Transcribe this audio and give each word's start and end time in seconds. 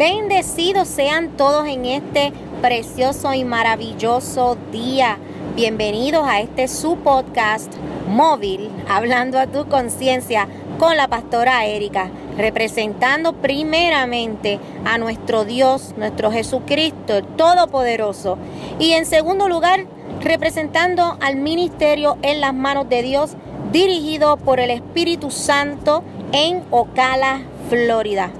Bendecidos 0.00 0.88
sean 0.88 1.36
todos 1.36 1.66
en 1.66 1.84
este 1.84 2.32
precioso 2.62 3.34
y 3.34 3.44
maravilloso 3.44 4.56
día. 4.72 5.18
Bienvenidos 5.54 6.26
a 6.26 6.40
este 6.40 6.68
su 6.68 6.96
podcast 6.96 7.70
móvil, 8.08 8.70
hablando 8.88 9.38
a 9.38 9.46
tu 9.46 9.68
conciencia 9.68 10.48
con 10.78 10.96
la 10.96 11.06
pastora 11.06 11.66
Erika, 11.66 12.08
representando 12.38 13.34
primeramente 13.34 14.58
a 14.86 14.96
nuestro 14.96 15.44
Dios, 15.44 15.92
nuestro 15.98 16.32
Jesucristo, 16.32 17.18
el 17.18 17.26
Todopoderoso. 17.36 18.38
Y 18.78 18.92
en 18.92 19.04
segundo 19.04 19.50
lugar, 19.50 19.84
representando 20.22 21.18
al 21.20 21.36
ministerio 21.36 22.16
en 22.22 22.40
las 22.40 22.54
manos 22.54 22.88
de 22.88 23.02
Dios, 23.02 23.32
dirigido 23.70 24.38
por 24.38 24.60
el 24.60 24.70
Espíritu 24.70 25.30
Santo 25.30 26.02
en 26.32 26.62
Ocala, 26.70 27.42
Florida 27.68 28.30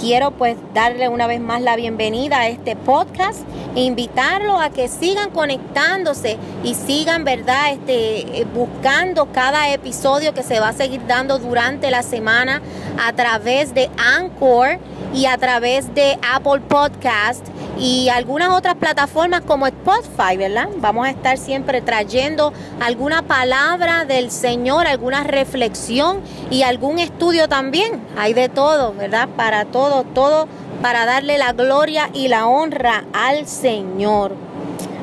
quiero 0.00 0.30
pues 0.32 0.56
darle 0.72 1.08
una 1.08 1.26
vez 1.26 1.40
más 1.40 1.62
la 1.62 1.76
bienvenida 1.76 2.40
a 2.40 2.48
este 2.48 2.76
podcast 2.76 3.40
e 3.74 3.82
invitarlos 3.82 4.60
a 4.60 4.70
que 4.70 4.88
sigan 4.88 5.30
conectándose 5.30 6.36
y 6.62 6.74
sigan, 6.74 7.24
¿verdad? 7.24 7.72
Este, 7.72 8.40
eh, 8.40 8.46
buscando 8.52 9.26
cada 9.32 9.72
episodio 9.72 10.34
que 10.34 10.42
se 10.42 10.60
va 10.60 10.68
a 10.68 10.72
seguir 10.72 11.06
dando 11.06 11.38
durante 11.38 11.90
la 11.90 12.02
semana 12.02 12.62
a 13.04 13.12
través 13.12 13.74
de 13.74 13.90
Anchor 13.96 14.78
y 15.14 15.26
a 15.26 15.38
través 15.38 15.94
de 15.94 16.18
Apple 16.34 16.60
Podcast 16.68 17.46
y 17.78 18.08
algunas 18.08 18.50
otras 18.50 18.76
plataformas 18.76 19.42
como 19.42 19.66
Spotify, 19.66 20.36
¿verdad? 20.36 20.68
Vamos 20.78 21.06
a 21.06 21.10
estar 21.10 21.38
siempre 21.38 21.80
trayendo 21.80 22.52
alguna 22.80 23.22
palabra 23.22 24.04
del 24.04 24.30
Señor, 24.30 24.86
alguna 24.86 25.24
reflexión 25.24 26.20
y 26.50 26.62
algún 26.62 26.98
estudio 26.98 27.48
también. 27.48 28.00
Hay 28.16 28.32
de 28.32 28.48
todo, 28.48 28.94
¿verdad? 28.94 29.28
Para 29.36 29.64
todo, 29.64 30.04
todo 30.04 30.46
para 30.82 31.06
darle 31.06 31.38
la 31.38 31.52
gloria 31.52 32.10
y 32.12 32.28
la 32.28 32.46
honra 32.46 33.04
al 33.12 33.46
Señor. 33.46 34.36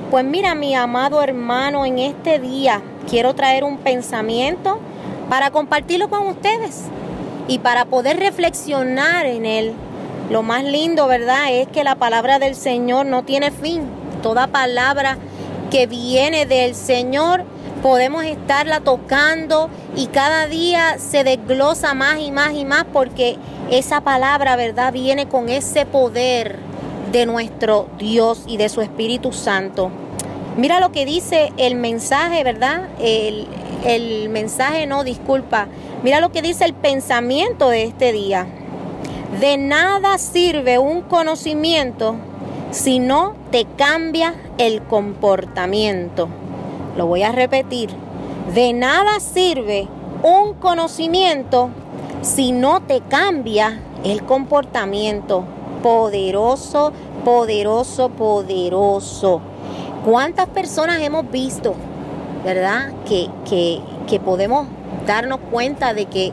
Pues 0.09 0.25
mira, 0.25 0.56
mi 0.56 0.75
amado 0.75 1.22
hermano, 1.22 1.85
en 1.85 2.00
este 2.00 2.39
día 2.39 2.81
quiero 3.09 3.33
traer 3.33 3.63
un 3.63 3.78
pensamiento 3.78 4.80
para 5.30 5.52
compartirlo 5.52 6.09
con 6.09 6.28
ustedes 6.28 6.83
y 7.47 7.59
para 7.59 7.85
poder 7.85 8.17
reflexionar 8.17 9.25
en 9.25 9.45
él 9.45 9.73
lo 10.32 10.44
más 10.44 10.64
lindo, 10.64 11.08
¿verdad? 11.08 11.52
Es 11.52 11.68
que 11.68 11.84
la 11.84 11.96
palabra 11.96 12.40
del 12.40 12.56
Señor 12.56 13.06
no 13.06 13.24
tiene 13.24 13.52
fin. 13.52 13.84
Toda 14.24 14.48
palabra 14.48 15.18
que 15.70 15.88
viene 15.88 16.46
del 16.46 16.74
Señor 16.74 17.44
podemos 17.84 18.24
estarla 18.24 18.80
tocando 18.80 19.70
y 19.96 20.08
cada 20.08 20.48
día 20.48 20.98
se 21.00 21.26
desglosa 21.26 21.94
más 21.94 22.20
y 22.20 22.32
más 22.32 22.54
y 22.54 22.64
más 22.64 22.86
porque 22.94 23.36
esa 23.72 24.02
palabra, 24.02 24.56
¿verdad? 24.56 24.94
Viene 24.94 25.28
con 25.28 25.50
ese 25.50 25.86
poder 25.86 26.56
de 27.12 27.26
nuestro 27.26 27.90
Dios 27.98 28.44
y 28.48 28.56
de 28.56 28.70
su 28.70 28.80
Espíritu 28.80 29.34
Santo. 29.34 29.92
Mira 30.56 30.80
lo 30.80 30.94
que 30.94 31.06
dice 31.06 31.52
el 31.58 31.76
mensaje, 31.76 32.46
¿verdad? 32.46 32.88
El, 33.02 33.48
el 33.84 34.30
mensaje, 34.30 34.88
no, 34.88 35.04
disculpa. 35.04 35.68
Mira 36.04 36.22
lo 36.22 36.32
que 36.32 36.42
dice 36.42 36.64
el 36.64 36.74
pensamiento 36.74 37.68
de 37.68 37.84
este 37.84 38.14
día. 38.14 38.48
De 39.42 39.58
nada 39.58 40.20
sirve 40.20 40.78
un 40.78 41.02
conocimiento 41.02 42.14
si 42.70 43.00
no 43.00 43.34
te 43.50 43.66
cambia 43.75 44.36
el 44.59 44.84
comportamiento. 44.84 46.28
Lo 46.95 47.08
voy 47.08 47.23
a 47.23 47.31
repetir. 47.31 47.89
De 48.53 48.72
nada 48.72 49.19
sirve 49.19 49.88
un 50.22 50.53
conocimiento 50.53 51.72
si 52.22 52.52
no 52.52 52.84
te 52.84 53.02
cambia 53.02 53.81
el 54.03 54.22
comportamiento. 54.25 55.44
Poderoso, 55.81 56.94
poderoso, 57.25 58.09
poderoso. 58.09 59.41
¿Cuántas 60.06 60.50
personas 60.50 61.02
hemos 61.02 61.31
visto, 61.31 61.73
verdad? 62.46 62.91
Que, 63.09 63.28
que, 63.50 63.81
que 64.08 64.19
podemos 64.19 64.68
darnos 65.08 65.40
cuenta 65.50 65.96
de 65.96 66.06
que 66.06 66.31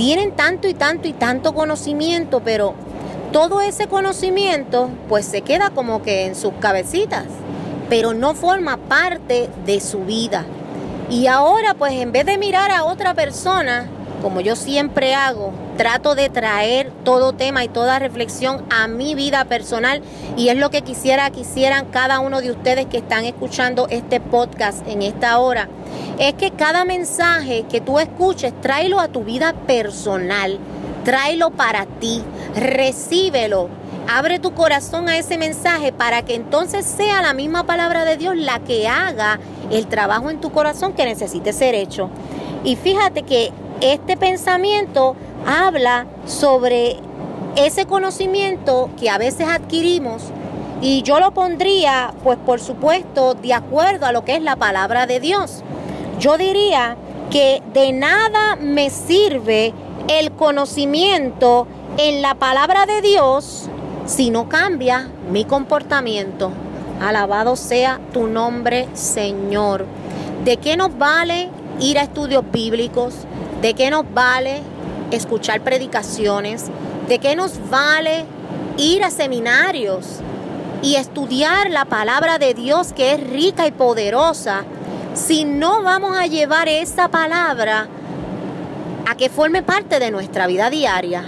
tienen 0.00 0.32
tanto 0.32 0.66
y 0.66 0.72
tanto 0.72 1.08
y 1.08 1.12
tanto 1.12 1.52
conocimiento, 1.52 2.40
pero 2.40 2.72
todo 3.32 3.60
ese 3.60 3.86
conocimiento 3.86 4.88
pues 5.10 5.26
se 5.26 5.42
queda 5.42 5.68
como 5.68 6.00
que 6.00 6.24
en 6.24 6.34
sus 6.34 6.54
cabecitas, 6.54 7.26
pero 7.90 8.14
no 8.14 8.34
forma 8.34 8.78
parte 8.78 9.50
de 9.66 9.78
su 9.78 10.06
vida. 10.06 10.46
Y 11.10 11.26
ahora 11.26 11.74
pues 11.74 11.92
en 11.92 12.12
vez 12.12 12.24
de 12.24 12.38
mirar 12.38 12.70
a 12.70 12.84
otra 12.84 13.12
persona, 13.12 13.90
como 14.22 14.40
yo 14.40 14.56
siempre 14.56 15.14
hago, 15.14 15.52
trato 15.80 16.14
de 16.14 16.28
traer 16.28 16.92
todo 17.04 17.32
tema 17.32 17.64
y 17.64 17.68
toda 17.68 17.98
reflexión 17.98 18.62
a 18.68 18.86
mi 18.86 19.14
vida 19.14 19.46
personal 19.46 20.02
y 20.36 20.50
es 20.50 20.58
lo 20.58 20.68
que 20.68 20.82
quisiera 20.82 21.30
que 21.30 21.40
hicieran 21.40 21.86
cada 21.86 22.20
uno 22.20 22.42
de 22.42 22.50
ustedes 22.50 22.84
que 22.84 22.98
están 22.98 23.24
escuchando 23.24 23.86
este 23.88 24.20
podcast 24.20 24.86
en 24.86 25.00
esta 25.00 25.38
hora 25.38 25.70
es 26.18 26.34
que 26.34 26.50
cada 26.50 26.84
mensaje 26.84 27.64
que 27.66 27.80
tú 27.80 27.98
escuches, 27.98 28.52
tráelo 28.60 29.00
a 29.00 29.08
tu 29.08 29.24
vida 29.24 29.54
personal, 29.66 30.58
tráelo 31.02 31.48
para 31.48 31.86
ti, 31.86 32.22
recíbelo. 32.54 33.70
Abre 34.06 34.38
tu 34.38 34.52
corazón 34.52 35.08
a 35.08 35.16
ese 35.16 35.38
mensaje 35.38 35.92
para 35.92 36.20
que 36.20 36.34
entonces 36.34 36.84
sea 36.84 37.22
la 37.22 37.32
misma 37.32 37.64
palabra 37.64 38.04
de 38.04 38.18
Dios 38.18 38.36
la 38.36 38.58
que 38.58 38.86
haga 38.86 39.40
el 39.70 39.86
trabajo 39.86 40.28
en 40.28 40.42
tu 40.42 40.52
corazón 40.52 40.92
que 40.92 41.06
necesite 41.06 41.54
ser 41.54 41.74
hecho. 41.74 42.10
Y 42.64 42.76
fíjate 42.76 43.22
que 43.22 43.50
este 43.80 44.18
pensamiento 44.18 45.16
habla 45.46 46.06
sobre 46.26 46.96
ese 47.56 47.86
conocimiento 47.86 48.90
que 48.98 49.10
a 49.10 49.18
veces 49.18 49.48
adquirimos 49.48 50.22
y 50.82 51.02
yo 51.02 51.20
lo 51.20 51.32
pondría, 51.32 52.14
pues 52.24 52.38
por 52.38 52.60
supuesto, 52.60 53.34
de 53.34 53.52
acuerdo 53.52 54.06
a 54.06 54.12
lo 54.12 54.24
que 54.24 54.36
es 54.36 54.42
la 54.42 54.56
palabra 54.56 55.06
de 55.06 55.20
Dios. 55.20 55.62
Yo 56.18 56.38
diría 56.38 56.96
que 57.30 57.62
de 57.74 57.92
nada 57.92 58.56
me 58.56 58.90
sirve 58.90 59.74
el 60.08 60.32
conocimiento 60.32 61.66
en 61.98 62.22
la 62.22 62.34
palabra 62.34 62.86
de 62.86 63.02
Dios 63.02 63.68
si 64.06 64.30
no 64.30 64.48
cambia 64.48 65.08
mi 65.30 65.44
comportamiento. 65.44 66.50
Alabado 67.00 67.56
sea 67.56 68.00
tu 68.12 68.26
nombre, 68.26 68.88
Señor. 68.94 69.86
¿De 70.44 70.56
qué 70.56 70.76
nos 70.76 70.96
vale 70.98 71.50
ir 71.78 71.98
a 71.98 72.02
estudios 72.02 72.44
bíblicos? 72.50 73.14
¿De 73.60 73.74
qué 73.74 73.90
nos 73.90 74.04
vale 74.12 74.62
escuchar 75.10 75.60
predicaciones? 75.62 76.66
¿De 77.08 77.18
qué 77.18 77.36
nos 77.36 77.70
vale 77.70 78.24
ir 78.76 79.04
a 79.04 79.10
seminarios 79.10 80.20
y 80.82 80.96
estudiar 80.96 81.70
la 81.70 81.84
palabra 81.84 82.38
de 82.38 82.54
Dios 82.54 82.92
que 82.92 83.12
es 83.12 83.30
rica 83.30 83.66
y 83.66 83.70
poderosa? 83.72 84.64
si 85.14 85.44
no 85.44 85.82
vamos 85.82 86.16
a 86.16 86.26
llevar 86.26 86.68
esa 86.68 87.08
palabra 87.08 87.88
a 89.06 89.14
que 89.16 89.28
forme 89.28 89.62
parte 89.62 89.98
de 89.98 90.10
nuestra 90.10 90.46
vida 90.46 90.70
diaria. 90.70 91.24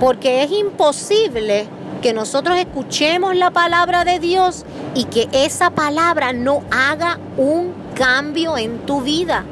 Porque 0.00 0.42
es 0.42 0.50
imposible 0.50 1.68
que 2.02 2.12
nosotros 2.12 2.56
escuchemos 2.56 3.36
la 3.36 3.50
palabra 3.50 4.04
de 4.04 4.18
Dios 4.18 4.64
y 4.94 5.04
que 5.04 5.28
esa 5.32 5.70
palabra 5.70 6.32
no 6.32 6.62
haga 6.70 7.18
un 7.36 7.72
cambio 7.94 8.56
en 8.56 8.78
tu 8.80 9.02
vida. 9.02 9.44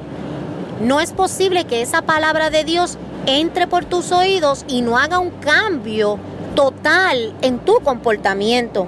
No 0.81 1.01
es 1.01 1.13
posible 1.13 1.65
que 1.65 1.83
esa 1.83 2.03
palabra 2.03 2.51
de 2.51 2.65
Dios 2.65 2.99
entre 3.29 3.67
por 3.67 3.85
tus 3.85 4.11
oídos 4.11 4.65
y 4.69 4.81
no 4.81 4.97
haga 4.97 5.19
un 5.19 5.31
cambio 5.31 6.19
total 6.55 7.35
en 7.43 7.59
tu 7.59 7.75
comportamiento. 7.81 8.87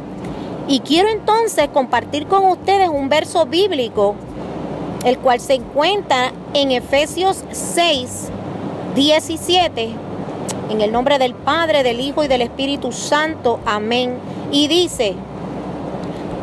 Y 0.67 0.81
quiero 0.81 1.11
entonces 1.11 1.69
compartir 1.69 2.27
con 2.27 2.47
ustedes 2.47 2.89
un 2.89 3.11
verso 3.11 3.45
bíblico 3.45 4.17
el 5.05 5.19
cual 5.19 5.41
se 5.41 5.55
encuentra 5.55 6.33
en 6.55 6.73
Efesios 6.73 7.45
6, 7.51 8.31
17, 8.95 9.91
en 10.71 10.81
el 10.81 10.93
nombre 10.93 11.19
del 11.19 11.35
Padre, 11.35 11.83
del 11.83 12.01
Hijo 12.01 12.25
y 12.25 12.29
del 12.29 12.43
Espíritu 12.43 12.93
Santo. 12.93 13.61
Amén. 13.67 14.19
Y 14.53 14.69
dice, 14.69 15.15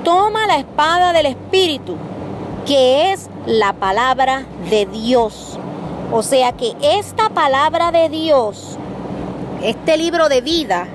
toma 0.04 0.48
la 0.48 0.58
espada 0.58 1.14
del 1.14 1.28
Espíritu, 1.28 1.96
que 2.66 3.12
es 3.12 3.30
la 3.46 3.74
palabra 3.74 4.46
de 4.70 4.86
Dios. 4.86 5.60
O 6.12 6.24
sea 6.24 6.54
que 6.54 6.74
esta 6.82 7.30
palabra 7.30 7.92
de 7.92 8.08
Dios, 8.08 8.78
este 9.62 9.98
libro 9.98 10.30
de 10.30 10.40
vida, 10.42 10.88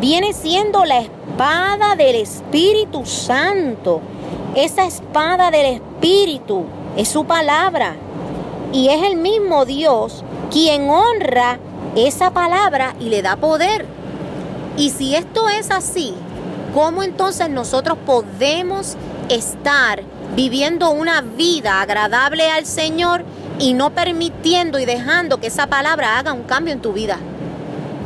viene 0.00 0.32
siendo 0.32 0.84
la 0.84 1.00
espada 1.00 1.94
del 1.94 2.16
Espíritu 2.16 3.04
Santo. 3.04 4.00
Esa 4.54 4.86
espada 4.86 5.50
del 5.50 5.66
Espíritu 5.66 6.64
es 6.96 7.08
su 7.08 7.26
palabra. 7.26 7.96
Y 8.72 8.88
es 8.88 9.02
el 9.02 9.16
mismo 9.16 9.66
Dios 9.66 10.24
quien 10.50 10.88
honra 10.88 11.58
esa 11.94 12.30
palabra 12.30 12.94
y 12.98 13.10
le 13.10 13.20
da 13.20 13.36
poder. 13.36 13.84
Y 14.78 14.90
si 14.90 15.14
esto 15.14 15.50
es 15.50 15.70
así, 15.70 16.14
¿cómo 16.74 17.02
entonces 17.02 17.50
nosotros 17.50 17.98
podemos 18.06 18.96
estar 19.28 20.02
viviendo 20.34 20.90
una 20.90 21.20
vida 21.20 21.80
agradable 21.80 22.50
al 22.50 22.66
Señor 22.66 23.24
y 23.58 23.74
no 23.74 23.90
permitiendo 23.90 24.78
y 24.78 24.84
dejando 24.84 25.38
que 25.38 25.48
esa 25.48 25.66
palabra 25.66 26.18
haga 26.18 26.32
un 26.32 26.42
cambio 26.42 26.72
en 26.72 26.80
tu 26.80 26.92
vida? 26.92 27.18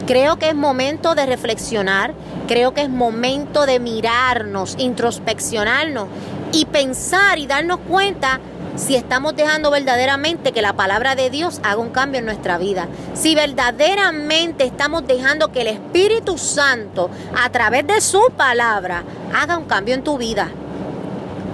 Creo 0.06 0.38
que 0.38 0.48
es 0.48 0.54
momento 0.54 1.14
de 1.14 1.26
reflexionar, 1.26 2.14
creo 2.48 2.74
que 2.74 2.82
es 2.82 2.88
momento 2.88 3.66
de 3.66 3.78
mirarnos, 3.78 4.74
introspeccionarnos 4.78 6.08
y 6.52 6.64
pensar 6.64 7.38
y 7.38 7.46
darnos 7.46 7.78
cuenta 7.88 8.40
si 8.76 8.96
estamos 8.96 9.36
dejando 9.36 9.70
verdaderamente 9.70 10.52
que 10.52 10.62
la 10.62 10.72
palabra 10.72 11.14
de 11.14 11.30
Dios 11.30 11.60
haga 11.62 11.76
un 11.76 11.90
cambio 11.90 12.18
en 12.18 12.24
nuestra 12.24 12.58
vida. 12.58 12.88
Si 13.14 13.34
verdaderamente 13.34 14.64
estamos 14.64 15.06
dejando 15.06 15.52
que 15.52 15.60
el 15.60 15.68
Espíritu 15.68 16.38
Santo, 16.38 17.10
a 17.36 17.50
través 17.50 17.86
de 17.86 18.00
su 18.00 18.32
palabra, 18.36 19.04
haga 19.34 19.58
un 19.58 19.66
cambio 19.66 19.94
en 19.94 20.02
tu 20.02 20.18
vida. 20.18 20.48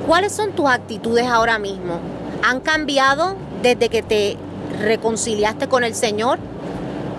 ¿Cuáles 0.07 0.33
son 0.33 0.53
tus 0.53 0.67
actitudes 0.67 1.27
ahora 1.27 1.59
mismo? 1.59 1.99
¿Han 2.43 2.61
cambiado 2.61 3.37
desde 3.62 3.88
que 3.88 4.03
te 4.03 4.37
reconciliaste 4.81 5.69
con 5.69 5.85
el 5.85 5.94
Señor? 5.94 6.38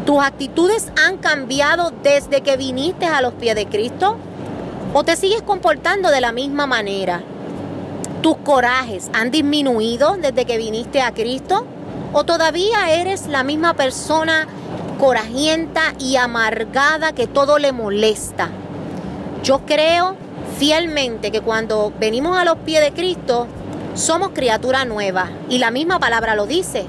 ¿Tus 0.05 0.23
actitudes 0.23 0.91
han 1.05 1.17
cambiado 1.17 1.91
desde 2.01 2.41
que 2.41 2.55
viniste 2.55 3.05
a 3.05 3.21
los 3.21 3.33
pies 3.33 3.55
de 3.55 3.67
Cristo? 3.67 4.17
¿O 4.93 5.03
te 5.03 5.15
sigues 5.15 5.41
comportando 5.41 6.09
de 6.09 6.21
la 6.21 6.31
misma 6.31 6.65
manera? 6.65 7.21
¿Tus 8.21 8.37
corajes 8.37 9.09
han 9.13 9.31
disminuido 9.31 10.15
desde 10.17 10.45
que 10.45 10.57
viniste 10.57 11.01
a 11.01 11.11
Cristo? 11.13 11.65
¿O 12.13 12.23
todavía 12.23 12.91
eres 12.91 13.27
la 13.27 13.43
misma 13.43 13.73
persona 13.73 14.47
corajienta 14.97 15.93
y 15.99 16.15
amargada 16.15 17.11
que 17.11 17.27
todo 17.27 17.59
le 17.59 17.73
molesta? 17.73 18.49
Yo 19.43 19.65
creo 19.65 20.15
fielmente 20.57 21.31
que 21.31 21.41
cuando 21.41 21.91
venimos 21.99 22.37
a 22.37 22.45
los 22.45 22.57
pies 22.59 22.81
de 22.81 22.91
Cristo, 22.93 23.47
somos 23.97 24.29
criatura 24.29 24.85
nueva. 24.85 25.29
Y 25.49 25.57
la 25.57 25.71
misma 25.71 25.99
palabra 25.99 26.35
lo 26.35 26.45
dice. 26.45 26.85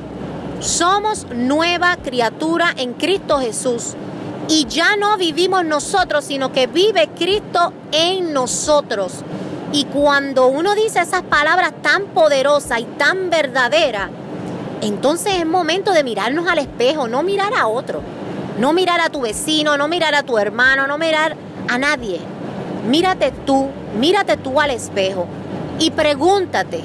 Somos 0.60 1.26
nueva 1.34 1.96
criatura 1.96 2.74
en 2.76 2.92
Cristo 2.94 3.38
Jesús. 3.38 3.94
Y 4.48 4.66
ya 4.66 4.96
no 4.96 5.16
vivimos 5.16 5.64
nosotros, 5.64 6.24
sino 6.24 6.52
que 6.52 6.66
vive 6.66 7.08
Cristo 7.16 7.72
en 7.92 8.32
nosotros. 8.32 9.24
Y 9.72 9.84
cuando 9.84 10.46
uno 10.46 10.74
dice 10.74 11.00
esas 11.00 11.22
palabras 11.22 11.72
tan 11.82 12.04
poderosas 12.06 12.80
y 12.80 12.84
tan 12.84 13.28
verdaderas, 13.30 14.08
entonces 14.80 15.34
es 15.34 15.46
momento 15.46 15.92
de 15.92 16.04
mirarnos 16.04 16.48
al 16.48 16.58
espejo, 16.58 17.08
no 17.08 17.22
mirar 17.22 17.52
a 17.54 17.66
otro, 17.66 18.00
no 18.58 18.72
mirar 18.72 19.00
a 19.00 19.10
tu 19.10 19.20
vecino, 19.20 19.76
no 19.76 19.86
mirar 19.88 20.14
a 20.14 20.22
tu 20.22 20.38
hermano, 20.38 20.86
no 20.86 20.96
mirar 20.96 21.36
a 21.68 21.76
nadie. 21.76 22.20
Mírate 22.88 23.32
tú, 23.44 23.68
mírate 23.98 24.38
tú 24.38 24.60
al 24.60 24.70
espejo 24.70 25.26
y 25.78 25.90
pregúntate, 25.90 26.82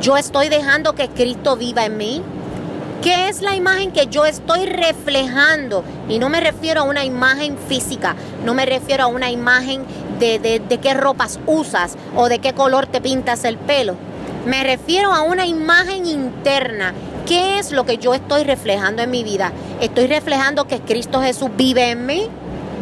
¿yo 0.00 0.16
estoy 0.16 0.48
dejando 0.48 0.94
que 0.94 1.08
Cristo 1.08 1.56
viva 1.56 1.84
en 1.84 1.96
mí? 1.96 2.22
¿Qué 3.02 3.28
es 3.28 3.42
la 3.42 3.54
imagen 3.54 3.92
que 3.92 4.08
yo 4.08 4.26
estoy 4.26 4.66
reflejando? 4.66 5.84
Y 6.08 6.18
no 6.18 6.28
me 6.28 6.40
refiero 6.40 6.80
a 6.80 6.84
una 6.84 7.04
imagen 7.04 7.56
física, 7.68 8.16
no 8.44 8.54
me 8.54 8.66
refiero 8.66 9.04
a 9.04 9.06
una 9.06 9.30
imagen 9.30 9.84
de, 10.18 10.38
de, 10.38 10.78
qué 10.78 10.94
ropas 10.94 11.38
usas 11.46 11.96
o 12.16 12.28
de 12.28 12.40
qué 12.40 12.52
color 12.52 12.86
te 12.86 13.00
pintas 13.00 13.44
el 13.44 13.56
pelo. 13.56 13.94
Me 14.46 14.64
refiero 14.64 15.12
a 15.12 15.22
una 15.22 15.46
imagen 15.46 16.06
interna. 16.06 16.92
¿Qué 17.26 17.58
es 17.58 17.72
lo 17.72 17.84
que 17.84 17.98
yo 17.98 18.14
estoy 18.14 18.44
reflejando 18.44 19.02
en 19.02 19.10
mi 19.10 19.22
vida? 19.22 19.52
¿Estoy 19.80 20.06
reflejando 20.06 20.66
que 20.66 20.80
Cristo 20.80 21.20
Jesús 21.20 21.50
vive 21.56 21.90
en 21.90 22.06
mí? 22.06 22.26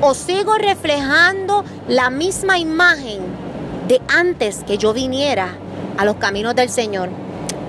¿O 0.00 0.14
sigo 0.14 0.54
reflejando 0.54 1.64
la 1.88 2.10
misma 2.10 2.58
imagen 2.58 3.20
de 3.88 4.00
antes 4.08 4.62
que 4.64 4.78
yo 4.78 4.92
viniera 4.92 5.56
a 5.98 6.04
los 6.04 6.16
caminos 6.16 6.54
del 6.54 6.68
Señor? 6.68 7.10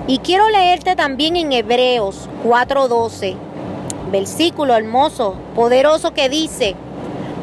Y 0.06 0.18
quiero 0.18 0.48
leerte 0.48 0.96
también 0.96 1.36
en 1.36 1.52
Hebreos 1.52 2.28
4:12, 2.44 3.36
versículo 4.10 4.74
hermoso, 4.74 5.34
poderoso 5.54 6.14
que 6.14 6.28
dice, 6.28 6.74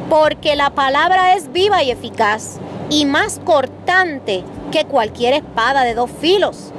porque 0.10 0.56
la 0.56 0.72
palabra 0.72 1.36
es 1.36 1.52
viva 1.52 1.84
y 1.84 1.92
eficaz 1.92 2.58
y 2.90 3.06
más 3.06 3.40
cortante 3.44 4.44
que 4.72 4.86
cualquier 4.86 5.34
espada 5.34 5.84
de 5.84 5.94
dos 5.94 6.10
filos. 6.20 6.72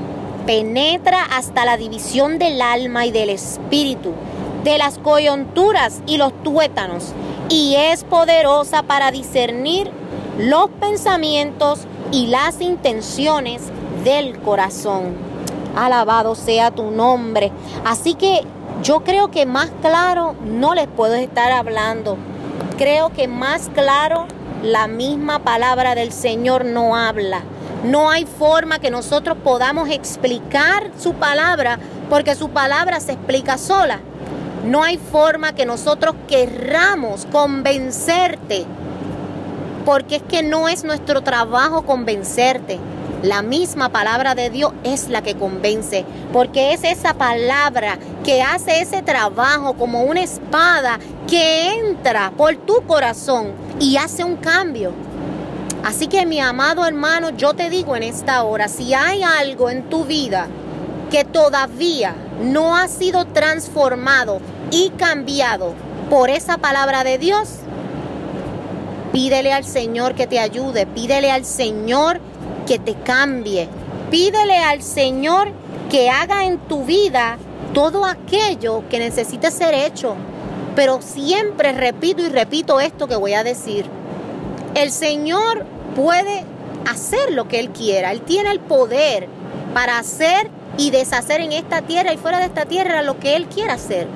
Penetra 0.45 1.23
hasta 1.23 1.65
la 1.65 1.77
división 1.77 2.39
del 2.39 2.61
alma 2.63 3.07
y 3.07 3.11
del 3.11 3.31
espíritu, 3.31 4.13
de 4.65 4.79
las 4.79 4.99
coyunturas 4.99 6.03
y 6.07 6.19
los 6.19 6.33
tuétanos, 6.43 7.13
y 7.49 7.75
es 7.77 8.05
poderosa 8.05 8.83
para 8.83 9.11
discernir 9.11 9.91
los 10.39 10.69
pensamientos 10.81 11.87
y 12.13 12.27
las 12.27 12.61
intenciones 12.61 13.63
del 14.07 14.39
corazón. 14.39 15.17
Alabado 15.75 16.37
sea 16.37 16.71
tu 16.71 16.93
nombre. 16.93 17.51
Así 17.85 18.15
que 18.15 18.43
yo 18.81 19.01
creo 19.01 19.33
que 19.33 19.47
más 19.47 19.73
claro 19.83 20.37
no 20.45 20.77
les 20.77 20.87
puedo 20.87 21.15
estar 21.15 21.51
hablando. 21.51 22.17
Creo 22.79 23.11
que 23.11 23.27
más 23.27 23.69
claro 23.75 24.27
la 24.63 24.87
misma 24.87 25.41
palabra 25.41 25.97
del 25.97 26.13
Señor 26.13 26.65
no 26.65 26.95
habla. 26.95 27.43
No 27.83 28.09
hay 28.09 28.27
forma 28.27 28.79
que 28.79 28.93
nosotros 28.93 29.37
podamos 29.43 29.89
explicar 29.91 30.93
su 30.97 31.15
palabra 31.15 31.81
porque 32.09 32.37
su 32.37 32.51
palabra 32.51 33.01
se 33.01 33.13
explica 33.13 33.59
sola. 33.59 33.99
No 34.65 34.85
hay 34.85 34.99
forma 34.99 35.53
que 35.53 35.67
nosotros 35.67 36.15
querramos 36.29 37.27
convencerte 37.33 38.67
porque 39.85 40.17
es 40.17 40.23
que 40.23 40.45
no 40.45 40.69
es 40.69 40.85
nuestro 40.85 41.23
trabajo 41.23 41.83
convencerte. 41.83 42.79
La 43.23 43.41
misma 43.43 43.89
palabra 43.89 44.35
de 44.35 44.51
Dios 44.51 44.73
es 44.85 45.09
la 45.09 45.23
que 45.23 45.35
convence, 45.35 46.05
porque 46.33 46.75
es 46.75 46.85
esa 46.85 47.15
palabra 47.15 47.99
que 48.25 48.43
hace 48.43 48.83
ese 48.83 49.01
trabajo 49.01 49.75
como 49.75 50.03
una 50.03 50.21
espada 50.21 50.99
que 51.27 51.73
entra 51.73 52.31
por 52.37 52.57
tu 52.57 52.83
corazón 52.87 53.53
y 53.81 53.97
hace 53.97 54.23
un 54.23 54.37
cambio. 54.37 54.93
Así 55.83 56.09
que 56.09 56.27
mi 56.27 56.41
amado 56.41 56.85
hermano, 56.85 57.31
yo 57.31 57.55
te 57.55 57.71
digo 57.71 57.97
en 57.97 58.03
esta 58.03 58.43
hora, 58.43 58.69
si 58.69 58.93
hay 58.93 59.23
algo 59.23 59.71
en 59.71 59.89
tu 59.89 60.05
vida 60.05 60.49
que 61.11 61.25
todavía 61.25 62.15
no 62.43 62.77
ha 62.77 62.87
sido 62.87 63.25
transformado 63.25 64.41
y 64.71 64.91
cambiado 64.91 65.75
por 66.11 66.29
esa 66.29 66.59
palabra 66.59 67.03
de 67.03 67.17
Dios, 67.17 67.49
pídele 69.13 69.55
al 69.55 69.65
Señor 69.65 70.15
que 70.15 70.27
te 70.27 70.39
ayude, 70.39 70.87
pídele 70.87 71.31
al 71.31 71.47
Señor 71.47 72.21
que 72.67 72.79
te 72.79 72.95
cambie. 72.95 73.69
Pídele 74.11 74.59
al 74.59 74.83
Señor 74.83 75.49
que 75.91 76.11
haga 76.11 76.45
en 76.45 76.59
tu 76.59 76.85
vida 76.85 77.39
todo 77.73 78.05
aquello 78.05 78.83
que 78.91 78.99
necesite 78.99 79.51
ser 79.51 79.75
hecho. 79.75 80.17
Pero 80.75 81.01
siempre 81.01 81.73
repito 81.73 82.23
y 82.23 82.29
repito 82.29 82.81
esto 82.81 83.09
que 83.09 83.17
voy 83.17 83.33
a 83.33 83.45
decir. 83.45 83.87
El 84.75 84.91
Señor 84.91 85.65
puede 85.95 86.45
hacer 86.91 87.33
lo 87.33 87.49
que 87.49 87.61
Él 87.61 87.71
quiera. 87.71 88.13
Él 88.13 88.21
tiene 88.21 88.51
el 88.51 88.61
poder 88.61 89.29
para 89.73 89.99
hacer 89.99 90.51
y 90.79 90.91
deshacer 90.91 91.41
en 91.41 91.53
esta 91.53 91.83
tierra 91.83 92.13
y 92.13 92.19
fuera 92.19 92.39
de 92.39 92.47
esta 92.47 92.67
tierra 92.67 93.03
lo 93.03 93.19
que 93.19 93.37
Él 93.37 93.47
quiera 93.47 93.75
hacer. 93.75 94.07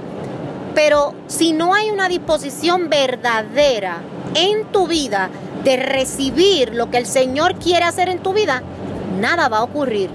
Pero 0.74 1.14
si 1.26 1.52
no 1.52 1.74
hay 1.74 1.90
una 1.90 2.08
disposición 2.08 2.90
verdadera 2.90 4.02
en 4.34 4.64
tu 4.66 4.86
vida 4.86 5.30
de 5.64 5.76
recibir 5.76 6.74
lo 6.74 6.90
que 6.90 6.98
el 6.98 7.06
Señor 7.06 7.56
quiere 7.56 7.84
hacer 7.84 8.08
en 8.08 8.22
tu 8.22 8.32
vida, 8.32 8.62
nada 9.20 9.48
va 9.48 9.58
a 9.58 9.62
ocurrir. 9.62 10.10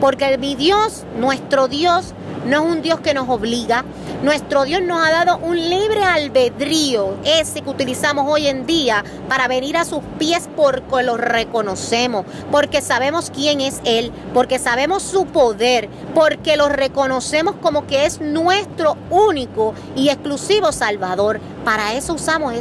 Porque 0.00 0.38
mi 0.38 0.54
Dios, 0.54 1.04
nuestro 1.18 1.68
Dios, 1.68 2.14
no 2.46 2.62
es 2.64 2.76
un 2.76 2.82
Dios 2.82 3.00
que 3.00 3.12
nos 3.12 3.28
obliga. 3.28 3.84
Nuestro 4.22 4.64
Dios 4.64 4.82
nos 4.82 5.06
ha 5.06 5.10
dado 5.10 5.38
un 5.38 5.56
libre 5.56 6.02
albedrío, 6.02 7.16
ese 7.24 7.62
que 7.62 7.70
utilizamos 7.70 8.26
hoy 8.30 8.48
en 8.48 8.66
día 8.66 9.02
para 9.28 9.48
venir 9.48 9.78
a 9.78 9.84
sus 9.84 10.00
pies 10.18 10.48
porque 10.56 11.02
lo 11.02 11.16
reconocemos, 11.16 12.26
porque 12.50 12.82
sabemos 12.82 13.30
quién 13.34 13.60
es 13.62 13.80
Él, 13.84 14.12
porque 14.34 14.58
sabemos 14.58 15.02
su 15.02 15.24
poder, 15.26 15.88
porque 16.14 16.58
lo 16.58 16.68
reconocemos 16.68 17.54
como 17.62 17.86
que 17.86 18.04
es 18.04 18.20
nuestro 18.20 18.96
único 19.08 19.74
y 19.96 20.10
exclusivo 20.10 20.70
Salvador. 20.72 21.40
Para 21.64 21.94
eso 21.94 22.14
usamos 22.14 22.54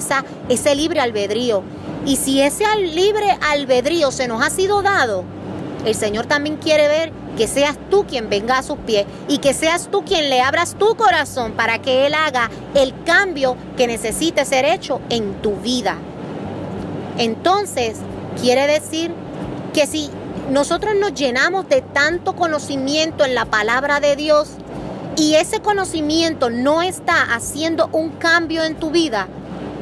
ese 0.48 0.76
libre 0.76 1.02
albedrío. 1.02 1.64
Y 2.06 2.16
si 2.16 2.42
ese 2.42 2.64
libre 2.78 3.38
albedrío 3.42 4.12
se 4.12 4.28
nos 4.28 4.44
ha 4.44 4.50
sido 4.50 4.82
dado, 4.82 5.24
el 5.86 5.96
Señor 5.96 6.26
también 6.26 6.58
quiere 6.58 6.88
ver 6.88 7.12
que 7.38 7.48
seas 7.48 7.78
tú 7.90 8.06
quien 8.06 8.30
venga 8.30 8.58
a 8.58 8.64
sus 8.64 8.78
pies 8.80 9.06
y 9.28 9.38
que 9.38 9.54
seas 9.54 9.90
tú 9.90 10.04
quien 10.04 10.30
le 10.30 10.42
abras 10.42 10.76
tu 10.78 10.96
corazón 10.96 11.54
para 11.54 11.80
que 11.80 12.06
Él 12.06 12.14
haga 12.14 12.50
el 12.74 12.94
cambio 13.04 13.56
que 13.78 13.88
necesite 13.88 14.44
ser 14.46 14.66
hecho 14.66 15.00
en 15.10 15.42
tu 15.42 15.56
vida. 15.56 15.98
Entonces, 17.18 17.98
quiere 18.42 18.68
decir 18.68 19.12
que 19.74 19.88
si 19.88 20.10
nosotros 20.50 20.96
nos 21.00 21.14
llenamos 21.14 21.70
de 21.70 21.82
tanto 21.82 22.36
conocimiento 22.36 23.24
en 23.24 23.36
la 23.36 23.46
palabra 23.46 24.00
de 24.00 24.16
Dios 24.16 24.50
y 25.16 25.36
ese 25.36 25.60
conocimiento 25.60 26.50
no 26.50 26.82
está 26.82 27.34
haciendo 27.34 27.90
un 27.92 28.10
cambio 28.10 28.64
en 28.64 28.76
tu 28.76 28.90
vida, 28.90 29.28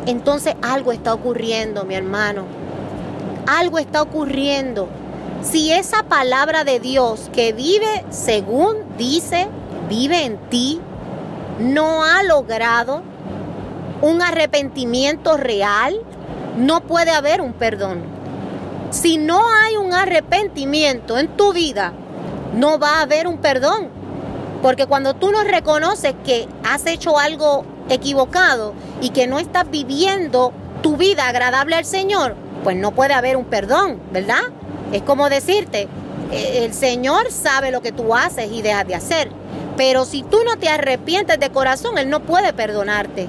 entonces 0.07 0.55
algo 0.61 0.91
está 0.91 1.13
ocurriendo, 1.13 1.83
mi 1.83 1.95
hermano. 1.95 2.45
Algo 3.45 3.77
está 3.77 4.01
ocurriendo. 4.01 4.87
Si 5.41 5.71
esa 5.71 6.03
palabra 6.03 6.63
de 6.63 6.79
Dios 6.79 7.29
que 7.33 7.53
vive 7.53 8.05
según 8.09 8.77
dice, 8.97 9.47
vive 9.89 10.25
en 10.25 10.37
ti, 10.49 10.81
no 11.59 12.03
ha 12.03 12.23
logrado 12.23 13.03
un 14.01 14.21
arrepentimiento 14.21 15.37
real, 15.37 15.99
no 16.57 16.81
puede 16.81 17.11
haber 17.11 17.41
un 17.41 17.53
perdón. 17.53 18.01
Si 18.89 19.17
no 19.17 19.41
hay 19.49 19.75
un 19.75 19.93
arrepentimiento 19.93 21.17
en 21.17 21.27
tu 21.35 21.51
vida, 21.51 21.91
no 22.53 22.79
va 22.79 22.99
a 22.99 23.01
haber 23.01 23.27
un 23.27 23.37
perdón. 23.39 23.89
Porque 24.61 24.87
cuando 24.87 25.13
tú 25.13 25.31
no 25.31 25.43
reconoces 25.43 26.15
que 26.25 26.47
has 26.63 26.85
hecho 26.85 27.19
algo 27.19 27.65
equivocado 27.89 28.73
y 29.01 29.09
que 29.09 29.27
no 29.27 29.39
estás 29.39 29.69
viviendo 29.69 30.53
tu 30.81 30.97
vida 30.97 31.27
agradable 31.27 31.75
al 31.75 31.85
Señor, 31.85 32.35
pues 32.63 32.75
no 32.75 32.91
puede 32.91 33.13
haber 33.13 33.37
un 33.37 33.45
perdón, 33.45 33.99
¿verdad? 34.11 34.43
Es 34.91 35.01
como 35.01 35.29
decirte, 35.29 35.87
eh, 36.31 36.65
el 36.65 36.73
Señor 36.73 37.31
sabe 37.31 37.71
lo 37.71 37.81
que 37.81 37.91
tú 37.91 38.13
haces 38.15 38.51
y 38.51 38.61
dejas 38.61 38.87
de 38.87 38.95
hacer. 38.95 39.31
Pero 39.75 40.05
si 40.05 40.23
tú 40.23 40.39
no 40.43 40.57
te 40.57 40.69
arrepientes 40.69 41.39
de 41.39 41.49
corazón, 41.51 41.97
Él 41.97 42.09
no 42.09 42.21
puede 42.21 42.51
perdonarte. 42.53 43.27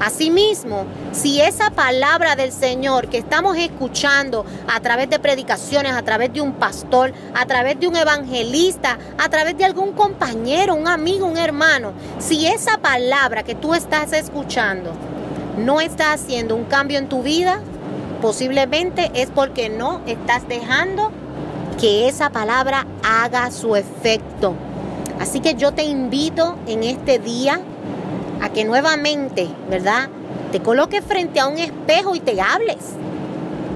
Asimismo, 0.00 0.84
si 1.12 1.40
esa 1.40 1.70
palabra 1.70 2.36
del 2.36 2.52
Señor 2.52 3.08
que 3.08 3.18
estamos 3.18 3.56
escuchando 3.56 4.44
a 4.68 4.80
través 4.80 5.08
de 5.08 5.18
predicaciones, 5.18 5.92
a 5.92 6.02
través 6.02 6.32
de 6.32 6.42
un 6.42 6.52
pastor, 6.52 7.12
a 7.34 7.46
través 7.46 7.80
de 7.80 7.88
un 7.88 7.96
evangelista, 7.96 8.98
a 9.16 9.28
través 9.30 9.56
de 9.56 9.64
algún 9.64 9.92
compañero, 9.92 10.74
un 10.74 10.86
amigo, 10.86 11.26
un 11.26 11.38
hermano, 11.38 11.92
si 12.18 12.46
esa 12.46 12.78
palabra 12.78 13.42
que 13.42 13.54
tú 13.54 13.74
estás 13.74 14.12
escuchando 14.12 14.92
no 15.56 15.80
está 15.80 16.12
haciendo 16.12 16.56
un 16.56 16.64
cambio 16.64 16.98
en 16.98 17.08
tu 17.08 17.22
vida, 17.22 17.60
posiblemente 18.20 19.10
es 19.14 19.30
porque 19.30 19.70
no 19.70 20.02
estás 20.06 20.46
dejando 20.46 21.10
que 21.80 22.08
esa 22.08 22.30
palabra 22.30 22.86
haga 23.02 23.50
su 23.50 23.76
efecto. 23.76 24.54
Así 25.18 25.40
que 25.40 25.54
yo 25.54 25.72
te 25.72 25.84
invito 25.84 26.58
en 26.66 26.82
este 26.82 27.18
día 27.18 27.60
que 28.56 28.64
nuevamente, 28.64 29.48
¿verdad? 29.68 30.08
Te 30.50 30.60
coloques 30.60 31.04
frente 31.04 31.40
a 31.40 31.46
un 31.46 31.58
espejo 31.58 32.14
y 32.14 32.20
te 32.20 32.40
hables. 32.40 32.78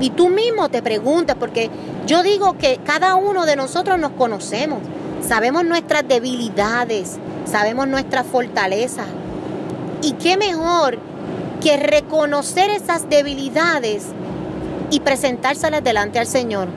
Y 0.00 0.08
tú 0.08 0.30
mismo 0.30 0.70
te 0.70 0.80
preguntas, 0.80 1.36
porque 1.38 1.68
yo 2.06 2.22
digo 2.22 2.56
que 2.56 2.80
cada 2.82 3.14
uno 3.16 3.44
de 3.44 3.56
nosotros 3.56 3.98
nos 3.98 4.12
conocemos, 4.12 4.78
sabemos 5.20 5.66
nuestras 5.66 6.08
debilidades, 6.08 7.18
sabemos 7.44 7.88
nuestras 7.88 8.26
fortalezas. 8.26 9.04
Y 10.00 10.12
qué 10.12 10.38
mejor 10.38 10.98
que 11.60 11.76
reconocer 11.76 12.70
esas 12.70 13.06
debilidades 13.10 14.06
y 14.90 15.00
presentárselas 15.00 15.84
delante 15.84 16.18
al 16.18 16.26
Señor 16.26 16.68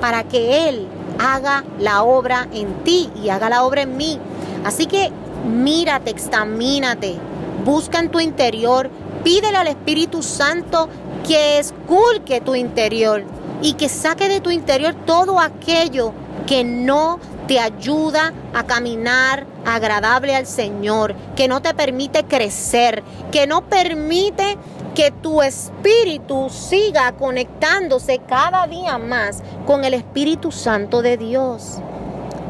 para 0.00 0.24
que 0.24 0.70
Él 0.70 0.88
haga 1.18 1.64
la 1.78 2.02
obra 2.02 2.48
en 2.54 2.72
ti 2.82 3.10
y 3.22 3.28
haga 3.28 3.50
la 3.50 3.64
obra 3.64 3.82
en 3.82 3.98
mí. 3.98 4.18
Así 4.64 4.86
que 4.86 5.12
mírate, 5.46 6.10
examínate, 6.10 7.18
busca 7.64 7.98
en 7.98 8.10
tu 8.10 8.20
interior, 8.20 8.90
pídele 9.24 9.56
al 9.56 9.68
Espíritu 9.68 10.22
Santo 10.22 10.88
que 11.26 11.58
esculque 11.58 12.40
tu 12.40 12.54
interior 12.54 13.24
y 13.62 13.74
que 13.74 13.88
saque 13.88 14.28
de 14.28 14.40
tu 14.40 14.50
interior 14.50 14.94
todo 15.06 15.38
aquello 15.38 16.12
que 16.46 16.64
no 16.64 17.20
te 17.46 17.60
ayuda 17.60 18.32
a 18.54 18.64
caminar 18.64 19.46
agradable 19.64 20.34
al 20.34 20.46
Señor, 20.46 21.14
que 21.36 21.48
no 21.48 21.62
te 21.62 21.74
permite 21.74 22.24
crecer, 22.24 23.02
que 23.30 23.46
no 23.46 23.68
permite 23.68 24.58
que 24.94 25.10
tu 25.10 25.42
espíritu 25.42 26.48
siga 26.50 27.12
conectándose 27.12 28.20
cada 28.26 28.66
día 28.66 28.98
más 28.98 29.42
con 29.66 29.84
el 29.84 29.94
Espíritu 29.94 30.52
Santo 30.52 31.02
de 31.02 31.16
Dios. 31.16 31.78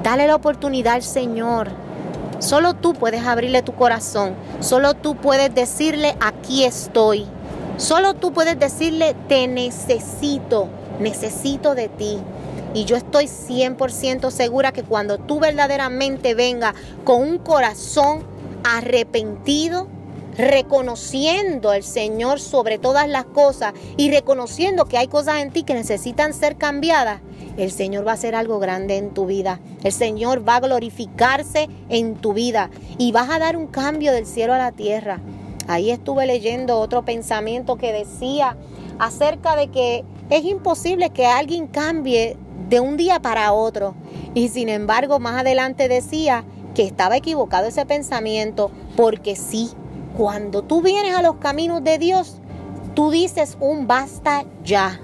Dale 0.03 0.27
la 0.27 0.35
oportunidad 0.35 0.95
al 0.95 1.03
Señor. 1.03 1.82
Solo 2.43 2.75
tú 2.75 2.93
puedes 2.93 3.25
abrirle 3.25 3.63
tu 3.63 3.73
corazón. 3.73 4.35
Solo 4.59 4.95
tú 4.95 5.15
puedes 5.15 5.55
decirle, 5.55 6.17
aquí 6.21 6.65
estoy. 6.65 7.25
Solo 7.77 8.15
tú 8.15 8.33
puedes 8.33 8.59
decirle, 8.59 9.15
te 9.29 9.47
necesito, 9.47 10.67
necesito 10.99 11.77
de 11.77 11.89
ti. 11.89 12.19
Y 12.75 12.85
yo 12.85 12.97
estoy 12.97 13.27
100% 13.27 14.33
segura 14.33 14.73
que 14.73 14.83
cuando 14.83 15.19
tú 15.19 15.39
verdaderamente 15.39 16.35
vengas 16.35 16.75
con 17.05 17.23
un 17.23 17.39
corazón 17.39 18.25
arrepentido, 18.65 19.87
reconociendo 20.37 21.71
al 21.71 21.85
Señor 21.85 22.41
sobre 22.41 22.79
todas 22.79 23.09
las 23.09 23.25
cosas 23.25 23.73
y 23.97 24.11
reconociendo 24.11 24.87
que 24.87 24.99
hay 24.99 25.07
cosas 25.07 25.43
en 25.43 25.53
ti 25.53 25.63
que 25.63 25.75
necesitan 25.75 26.35
ser 26.35 26.57
cambiadas, 26.57 27.21
el 27.57 27.71
Señor 27.71 28.07
va 28.07 28.13
a 28.13 28.15
hacer 28.15 28.35
algo 28.35 28.59
grande 28.59 28.97
en 28.97 29.11
tu 29.11 29.27
vida. 29.27 29.61
El 29.83 29.93
Señor 29.93 30.47
va 30.47 30.57
a 30.57 30.61
glorificarse 30.61 31.69
en 31.89 32.15
tu 32.15 32.33
vida 32.33 32.71
y 32.99 33.13
vas 33.13 33.31
a 33.31 33.39
dar 33.39 33.57
un 33.57 33.67
cambio 33.67 34.13
del 34.13 34.27
cielo 34.27 34.55
a 34.55 34.59
la 34.59 34.73
tierra. 34.73 35.21
Ahí 35.69 35.91
estuve 35.91 36.27
leyendo 36.27 36.79
otro 36.79 37.05
pensamiento 37.05 37.77
que 37.77 37.93
decía 37.93 38.57
acerca 38.99 39.57
de 39.57 39.69
que 39.69 40.05
es 40.31 40.45
imposible 40.45 41.11
que 41.11 41.27
alguien 41.27 41.67
cambie 41.67 42.37
de 42.69 42.81
un 42.81 42.97
día 42.97 43.21
para 43.21 43.53
otro. 43.53 43.95
Y 44.35 44.49
sin 44.49 44.69
embargo, 44.69 45.19
más 45.19 45.41
adelante 45.41 45.89
decía 45.89 46.45
que 46.75 46.85
estaba 46.85 47.17
equivocado 47.17 47.69
ese 47.69 47.85
pensamiento 47.85 48.71
porque 48.97 49.37
sí, 49.37 49.71
cuando 50.17 50.63
tú 50.63 50.83
vienes 50.83 51.15
a 51.15 51.23
los 51.23 51.37
caminos 51.37 51.85
de 51.85 51.99
Dios, 51.99 52.39
tú 52.95 53.11
dices 53.11 53.57
un 53.61 53.87
basta 53.87 54.45
ya. 54.65 55.01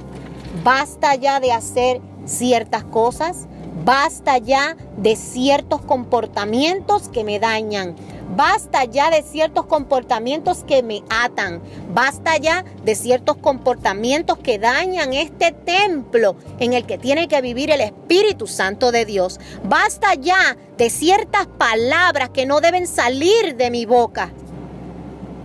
Basta 0.64 1.14
ya 1.14 1.40
de 1.40 1.52
hacer 1.52 2.00
ciertas 2.28 2.84
cosas. 2.84 3.46
Basta 3.84 4.38
ya 4.38 4.76
de 4.96 5.16
ciertos 5.16 5.80
comportamientos 5.80 7.08
que 7.08 7.24
me 7.24 7.38
dañan. 7.38 7.96
Basta 8.36 8.84
ya 8.84 9.10
de 9.10 9.22
ciertos 9.22 9.66
comportamientos 9.66 10.62
que 10.64 10.82
me 10.82 11.02
atan. 11.08 11.62
Basta 11.94 12.36
ya 12.36 12.64
de 12.84 12.94
ciertos 12.94 13.38
comportamientos 13.38 14.38
que 14.38 14.58
dañan 14.58 15.14
este 15.14 15.52
templo 15.52 16.36
en 16.58 16.74
el 16.74 16.84
que 16.84 16.98
tiene 16.98 17.28
que 17.28 17.40
vivir 17.40 17.70
el 17.70 17.80
Espíritu 17.80 18.46
Santo 18.46 18.92
de 18.92 19.06
Dios. 19.06 19.40
Basta 19.64 20.14
ya 20.14 20.56
de 20.76 20.90
ciertas 20.90 21.46
palabras 21.46 22.30
que 22.30 22.46
no 22.46 22.60
deben 22.60 22.86
salir 22.86 23.56
de 23.56 23.70
mi 23.70 23.86
boca. 23.86 24.30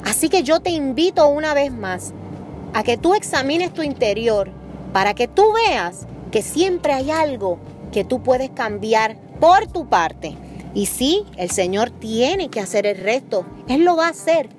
Así 0.04 0.28
que 0.28 0.44
yo 0.44 0.60
te 0.60 0.70
invito 0.70 1.28
una 1.28 1.54
vez 1.54 1.72
más 1.72 2.14
a 2.74 2.84
que 2.84 2.98
tú 2.98 3.14
examines 3.14 3.74
tu 3.74 3.84
interior 3.84 4.52
para 4.92 5.14
que 5.14 5.28
tú 5.28 5.54
veas 5.54 6.08
que 6.34 6.42
siempre 6.42 6.94
hay 6.94 7.12
algo 7.12 7.60
que 7.92 8.04
tú 8.04 8.24
puedes 8.24 8.50
cambiar 8.50 9.18
por 9.40 9.68
tu 9.68 9.88
parte. 9.88 10.36
Y 10.74 10.88
sí, 10.88 11.26
el 11.38 11.52
Señor 11.52 11.92
tiene 11.92 12.50
que 12.50 12.60
hacer 12.60 12.88
el 12.88 12.98
resto, 12.98 13.46
Él 13.68 13.86
lo 13.86 13.96
va 13.96 14.08
a 14.08 14.10
hacer, 14.10 14.50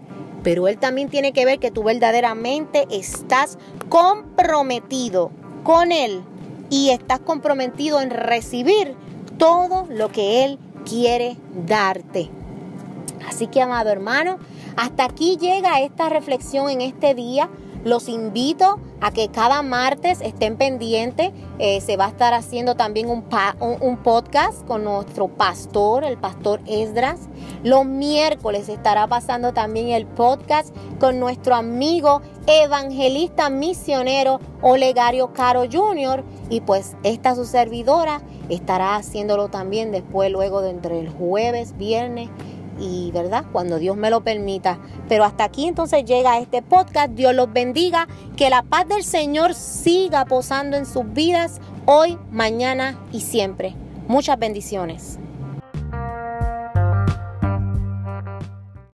pero 0.45 0.69
Él 0.69 0.79
también 0.79 1.09
tiene 1.09 1.33
que 1.33 1.45
ver 1.45 1.59
que 1.59 1.73
tú 1.73 1.83
verdaderamente 1.83 2.87
estás 2.93 3.59
comprometido 3.89 5.33
con 5.65 5.91
Él 5.91 6.23
y 6.71 6.91
estás 6.91 7.19
comprometido 7.19 8.01
en 8.01 8.11
recibir 8.11 8.95
todo 9.37 9.89
lo 9.91 10.13
que 10.13 10.45
Él 10.45 10.61
quiere 10.89 11.37
darte. 11.67 12.31
Así 13.29 13.49
que, 13.49 13.61
amado 13.61 13.91
hermano, 13.91 14.39
hasta 14.77 15.07
aquí 15.07 15.39
llega 15.39 15.81
esta 15.81 16.09
reflexión 16.09 16.71
en 16.71 16.83
este 16.83 17.17
día. 17.17 17.51
Los 17.85 18.09
invito 18.09 18.79
a 19.01 19.11
que 19.11 19.29
cada 19.29 19.63
martes 19.63 20.21
estén 20.23 20.57
pendientes. 20.57 21.33
Eh, 21.59 21.81
se 21.83 21.97
va 21.97 22.07
a 22.07 22.09
estar 22.09 22.33
haciendo 22.33 22.75
también 22.75 23.09
un, 23.09 23.25
un, 23.61 23.97
podcast 23.99 24.67
con 24.67 24.85
nuestro 24.85 25.29
pastor, 25.29 26.03
el 26.05 26.17
pastor 26.17 26.61
Esdras. 26.67 27.29
Los 27.63 27.85
miércoles 27.85 28.69
estará 28.69 29.07
pasando 29.07 29.53
también 29.53 29.89
el 29.89 30.07
podcast 30.07 30.75
con 30.99 31.21
nuestro 31.21 31.55
amigo 31.55 32.23
evangelista 32.47 33.51
misionero 33.51 34.41
Olegario 34.63 35.33
Caro 35.35 35.65
Jr. 35.71 36.25
Y 36.49 36.63
pues 36.63 36.97
esta 37.03 37.35
su 37.35 37.45
servidora 37.45 38.23
estará 38.49 38.97
haciéndolo 38.97 39.49
también 39.49 39.93
después, 39.93 40.31
luego 40.33 40.63
de 40.63 40.71
entre 40.71 40.99
el 41.01 41.11
jueves, 41.11 41.77
viernes 41.77 42.31
y, 42.79 43.11
¿verdad? 43.13 43.45
Cuando 43.53 43.79
Dios 43.79 43.97
me 43.97 44.11
lo 44.11 44.23
permita. 44.23 44.79
Pero 45.09 45.25
hasta 45.25 45.45
aquí 45.45 45.67
entonces 45.67 46.05
llega 46.05 46.39
este 46.39 46.63
podcast. 46.63 47.11
Dios 47.11 47.35
los 47.35 47.53
bendiga. 47.53 48.09
Que 48.37 48.51
la 48.51 48.63
paz 48.63 48.89
del 48.89 49.05
Señor 49.05 49.55
siga 49.55 50.25
posando 50.25 50.77
en 50.77 50.87
sus 50.87 51.13
vidas 51.13 51.61
hoy, 51.87 52.19
mañana 52.31 52.99
y 53.13 53.21
siempre. 53.21 53.75
Muchas 54.09 54.39
bendiciones. 54.39 55.19